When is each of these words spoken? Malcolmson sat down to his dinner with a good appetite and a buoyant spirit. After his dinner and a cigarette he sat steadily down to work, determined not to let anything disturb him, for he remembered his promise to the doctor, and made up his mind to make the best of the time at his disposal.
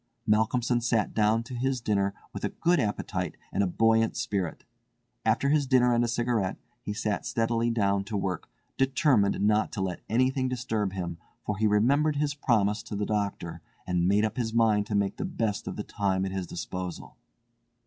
Malcolmson 0.25 0.81
sat 0.81 1.13
down 1.13 1.43
to 1.43 1.53
his 1.53 1.79
dinner 1.79 2.15
with 2.33 2.43
a 2.43 2.49
good 2.49 2.79
appetite 2.79 3.37
and 3.53 3.61
a 3.61 3.67
buoyant 3.67 4.17
spirit. 4.17 4.63
After 5.23 5.49
his 5.49 5.67
dinner 5.67 5.93
and 5.93 6.03
a 6.03 6.07
cigarette 6.07 6.57
he 6.81 6.91
sat 6.91 7.23
steadily 7.23 7.69
down 7.69 8.03
to 8.05 8.17
work, 8.17 8.49
determined 8.79 9.39
not 9.39 9.71
to 9.73 9.79
let 9.81 10.01
anything 10.09 10.49
disturb 10.49 10.93
him, 10.93 11.19
for 11.45 11.55
he 11.59 11.67
remembered 11.67 12.15
his 12.15 12.33
promise 12.33 12.81
to 12.81 12.95
the 12.95 13.05
doctor, 13.05 13.61
and 13.85 14.07
made 14.07 14.25
up 14.25 14.37
his 14.37 14.55
mind 14.55 14.87
to 14.87 14.95
make 14.95 15.17
the 15.17 15.23
best 15.23 15.67
of 15.67 15.75
the 15.75 15.83
time 15.83 16.25
at 16.25 16.31
his 16.31 16.47
disposal. 16.47 17.15